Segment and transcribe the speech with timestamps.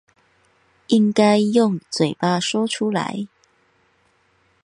[0.87, 3.27] 應該用嘴巴說出來